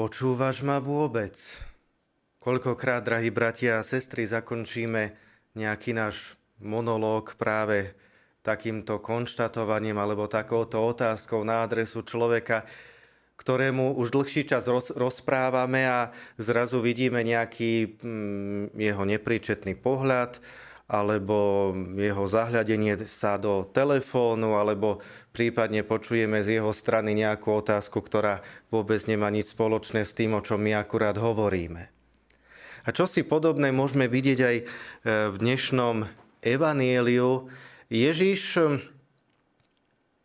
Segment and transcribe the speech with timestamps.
[0.00, 1.36] Počúvaš ma vôbec?
[2.40, 5.12] Koľkokrát, drahí bratia a sestry, zakončíme
[5.52, 7.92] nejaký náš monológ práve
[8.40, 12.64] takýmto konštatovaním alebo takouto otázkou na adresu človeka,
[13.36, 20.40] ktorému už dlhší čas roz, rozprávame a zrazu vidíme nejaký mm, jeho nepríčetný pohľad
[20.90, 24.98] alebo jeho zahľadenie sa do telefónu, alebo
[25.30, 28.42] prípadne počujeme z jeho strany nejakú otázku, ktorá
[28.74, 31.86] vôbec nemá nič spoločné s tým, o čom my akurát hovoríme.
[32.82, 34.64] A čo si podobné môžeme vidieť aj e,
[35.30, 36.10] v dnešnom
[36.42, 37.46] evanieliu.
[37.86, 38.62] Ježiš e,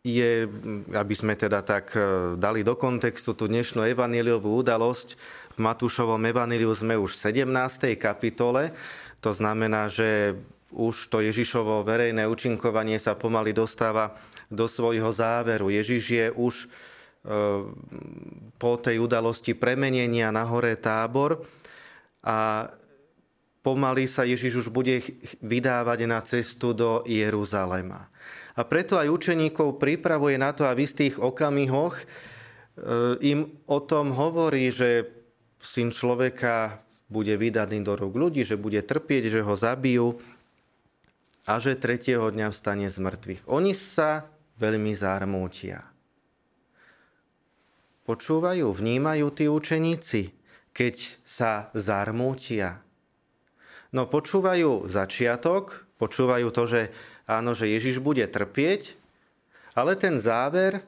[0.02, 0.48] je,
[0.90, 5.14] aby sme teda tak e, dali do kontextu tú dnešnú evanieliovú udalosť,
[5.56, 7.96] v Matúšovom evaníliu sme už v 17.
[7.96, 8.76] kapitole,
[9.24, 10.36] to znamená, že
[10.74, 14.18] už to Ježišovo verejné účinkovanie sa pomaly dostáva
[14.50, 15.70] do svojho záveru.
[15.70, 16.66] Ježiš je už e,
[18.58, 21.42] po tej udalosti premenenia na hore tábor
[22.22, 22.70] a
[23.62, 25.02] pomaly sa Ježiš už bude
[25.42, 28.10] vydávať na cestu do Jeruzalema.
[28.56, 32.04] A preto aj učeníkov pripravuje na to, aby v tých okamihoch e,
[33.22, 35.10] im o tom hovorí, že
[35.62, 40.18] syn človeka bude vydaný do rúk ľudí, že bude trpieť, že ho zabijú,
[41.46, 43.46] a že tretieho dňa vstane z mŕtvych.
[43.46, 44.26] Oni sa
[44.58, 45.86] veľmi zarmútia.
[48.06, 50.34] Počúvajú, vnímajú tí učeníci,
[50.74, 52.82] keď sa zarmútia.
[53.94, 56.80] No počúvajú začiatok, počúvajú to, že
[57.30, 58.98] áno, že Ježiš bude trpieť,
[59.78, 60.82] ale ten záver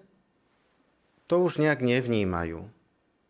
[1.31, 2.67] to už nejak nevnímajú.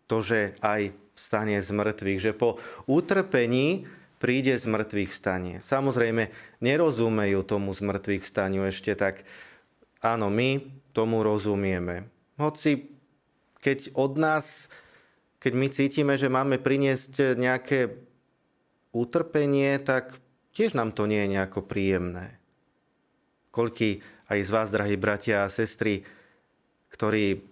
[0.09, 2.57] To, že aj vstane z mŕtvych, že po
[2.89, 3.85] utrpení
[4.19, 5.55] príde z mŕtvych stanie.
[5.63, 6.31] Samozrejme,
[6.63, 9.23] nerozumejú tomu z mŕtvych staniu ešte tak.
[10.03, 10.63] Áno, my
[10.95, 12.11] tomu rozumieme.
[12.39, 12.99] Hoci
[13.59, 14.71] keď od nás,
[15.43, 17.99] keď my cítime, že máme priniesť nejaké
[18.95, 20.15] utrpenie, tak
[20.55, 22.39] tiež nám to nie je nejako príjemné.
[23.51, 26.07] Koľky aj z vás, drahí bratia a sestry,
[26.95, 27.43] ktorí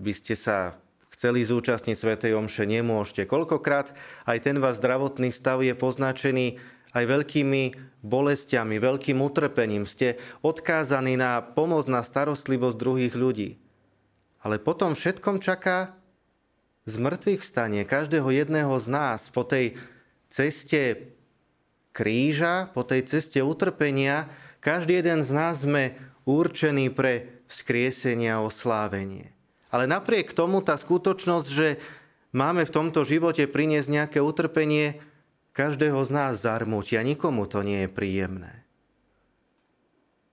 [0.00, 0.76] by ste sa
[1.16, 3.24] chceli zúčastniť Svetej Omše, nemôžete.
[3.24, 3.96] Koľkokrát
[4.28, 6.60] aj ten váš zdravotný stav je poznačený
[6.92, 7.62] aj veľkými
[8.04, 9.88] bolestiami, veľkým utrpením.
[9.88, 13.56] Ste odkázaní na pomoc, na starostlivosť druhých ľudí.
[14.44, 15.96] Ale potom všetkom čaká
[16.86, 19.74] z mŕtvych stanie každého jedného z nás po tej
[20.30, 21.12] ceste
[21.90, 24.30] kríža, po tej ceste utrpenia.
[24.62, 25.98] Každý jeden z nás sme
[26.28, 29.35] určení pre vzkriesenie a oslávenie.
[29.76, 31.76] Ale napriek tomu tá skutočnosť, že
[32.32, 34.96] máme v tomto živote priniesť nejaké utrpenie,
[35.52, 38.64] každého z nás zarmúti a nikomu to nie je príjemné.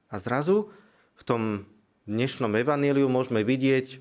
[0.08, 0.72] A zrazu
[1.20, 1.42] v tom
[2.08, 4.00] dnešnom evaníliu môžeme vidieť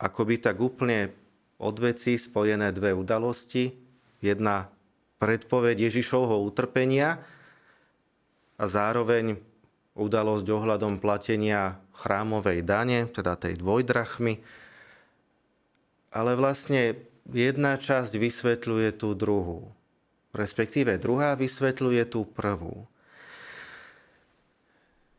[0.00, 1.12] akoby tak úplne
[1.60, 3.76] od veci spojené dve udalosti.
[4.24, 4.72] Jedna
[5.20, 7.20] predpoveď Ježišovho utrpenia
[8.56, 9.36] a zároveň
[9.98, 14.40] udalosť ohľadom platenia chrámovej dane, teda tej dvojdrachmy.
[16.10, 16.98] Ale vlastne
[17.30, 19.70] jedna časť vysvetľuje tú druhú.
[20.30, 22.86] Respektíve druhá vysvetľuje tú prvú.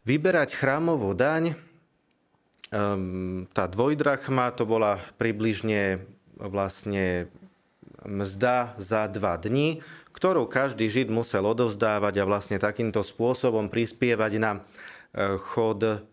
[0.07, 1.53] Vyberať chrámovú daň,
[2.71, 6.01] ehm, tá dvojdrachma to bola približne
[6.41, 7.29] vlastne
[8.06, 9.81] mzda za dva dni,
[10.12, 14.59] ktorú každý žid musel odovzdávať a vlastne takýmto spôsobom prispievať na e,
[15.39, 16.03] chod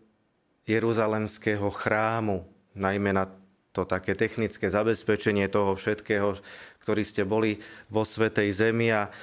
[0.69, 2.45] Jeruzalemského chrámu,
[2.77, 3.25] najmä na
[3.73, 6.37] to také technické zabezpečenie toho všetkého,
[6.81, 9.13] ktorí ste boli vo Svetej Zemi a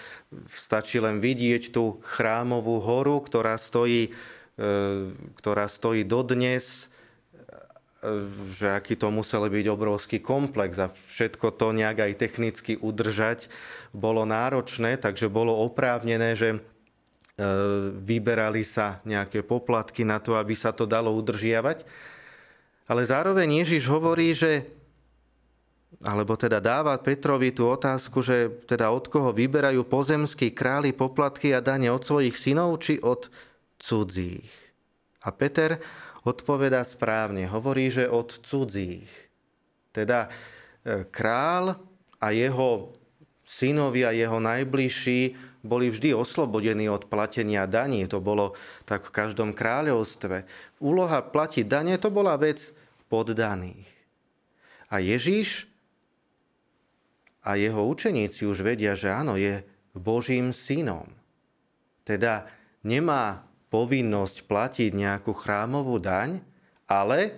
[0.50, 4.12] stačí len vidieť tú chrámovú horu, ktorá stojí, e,
[5.38, 6.91] ktorá stojí dodnes,
[8.53, 13.49] že aký to musel byť obrovský komplex a všetko to nejak aj technicky udržať
[13.97, 16.61] bolo náročné, takže bolo oprávnené, že
[17.37, 17.45] E,
[17.93, 21.84] vyberali sa nejaké poplatky na to, aby sa to dalo udržiavať.
[22.89, 24.65] Ale zároveň Ježiš hovorí, že
[26.01, 31.60] alebo teda dáva Petrovi tú otázku, že teda od koho vyberajú pozemskí králi poplatky a
[31.60, 33.28] dane od svojich synov či od
[33.81, 34.49] cudzích.
[35.21, 35.77] A Peter
[36.27, 39.09] odpoveda správne, hovorí, že od cudzích.
[39.95, 41.78] Teda e, král
[42.19, 42.91] a jeho
[43.47, 48.07] synovia, jeho najbližší boli vždy oslobodení od platenia daní.
[48.11, 50.47] To bolo tak v každom kráľovstve.
[50.83, 52.75] Úloha platiť dane to bola vec
[53.07, 53.87] poddaných.
[54.91, 55.71] A Ježíš
[57.47, 59.63] a jeho učeníci už vedia, že áno, je
[59.95, 61.07] Božím synom.
[62.03, 62.51] Teda
[62.83, 63.47] nemá
[63.77, 66.41] povinnosť platiť nejakú chrámovú daň,
[66.89, 67.37] ale,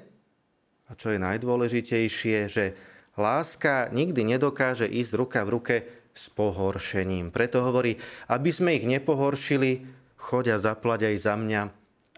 [0.87, 2.79] a čo je najdôležitejšie, že
[3.19, 5.77] láska nikdy nedokáže ísť ruka v ruke
[6.15, 7.35] s pohoršením.
[7.35, 7.99] Preto hovorí,
[8.31, 9.83] aby sme ich nepohoršili,
[10.15, 11.63] chodia zaplať aj za mňa,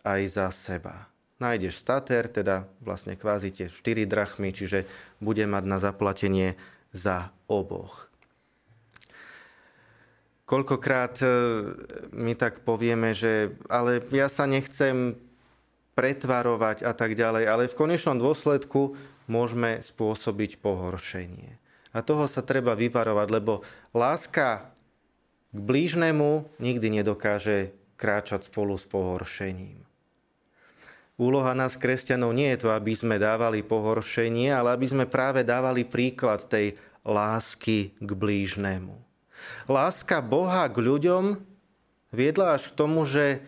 [0.05, 1.09] aj za seba.
[1.41, 4.85] Nájdeš stater, teda vlastne kvázi tie 4 drachmy, čiže
[5.25, 6.61] bude mať na zaplatenie
[6.93, 8.10] za oboch.
[10.51, 11.27] Koľkokrát e,
[12.11, 15.15] my tak povieme, že ale ja sa nechcem
[15.95, 18.99] pretvarovať a tak ďalej, ale v konečnom dôsledku
[19.31, 21.55] môžeme spôsobiť pohoršenie.
[21.95, 23.63] A toho sa treba vyvarovať, lebo
[23.95, 24.75] láska
[25.55, 29.87] k blížnemu nikdy nedokáže kráčať spolu s pohoršením.
[31.21, 35.87] Úloha nás, kresťanov, nie je to, aby sme dávali pohoršenie, ale aby sme práve dávali
[35.87, 36.75] príklad tej
[37.07, 39.10] lásky k blížnemu.
[39.71, 41.39] Láska Boha k ľuďom
[42.11, 43.43] viedla až k tomu, že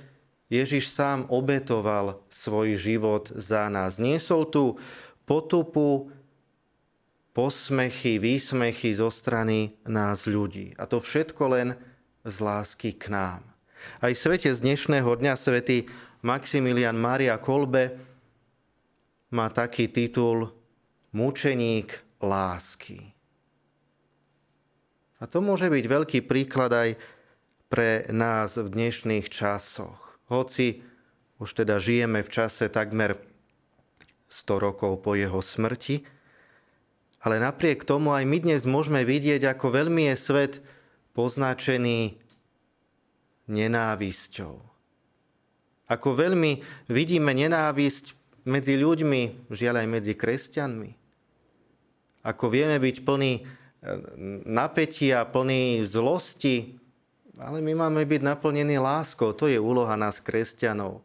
[0.53, 3.97] Ježiš sám obetoval svoj život za nás.
[3.97, 4.77] Niesol tú
[5.25, 6.12] potupu,
[7.33, 10.77] posmechy, výsmechy zo strany nás ľudí.
[10.77, 11.69] A to všetko len
[12.29, 13.41] z lásky k nám.
[13.99, 15.88] Aj svete z dnešného dňa, svätý
[16.23, 17.99] Maximilian Maria Kolbe
[19.33, 20.53] má taký titul
[21.17, 23.11] Mučeník lásky.
[25.23, 26.89] A to môže byť veľký príklad aj
[27.71, 30.19] pre nás v dnešných časoch.
[30.27, 30.83] Hoci
[31.39, 33.15] už teda žijeme v čase takmer
[34.27, 36.03] 100 rokov po jeho smrti,
[37.23, 40.59] ale napriek tomu aj my dnes môžeme vidieť, ako veľmi je svet
[41.15, 42.19] poznačený
[43.47, 44.59] nenávisťou.
[45.87, 50.91] Ako veľmi vidíme nenávisť medzi ľuďmi, žiaľ aj medzi kresťanmi.
[52.27, 53.62] Ako vieme byť plný
[54.46, 56.79] napätia, plný zlosti,
[57.38, 59.34] ale my máme byť naplnení láskou.
[59.34, 61.02] To je úloha nás, kresťanov.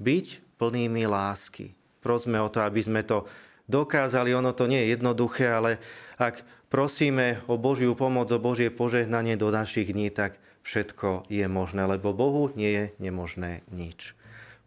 [0.00, 1.76] Byť plnými lásky.
[2.00, 3.28] Prosme o to, aby sme to
[3.68, 4.32] dokázali.
[4.32, 5.76] Ono to nie je jednoduché, ale
[6.16, 6.40] ak
[6.72, 12.16] prosíme o Božiu pomoc, o Božie požehnanie do našich dní, tak všetko je možné, lebo
[12.16, 14.16] Bohu nie je nemožné nič.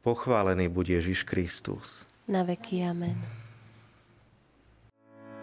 [0.05, 2.05] Pochválený bude Ježiš Kristus.
[2.29, 3.44] Na veky amen.